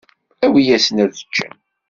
[0.45, 1.51] Awi-yasen ad ččen.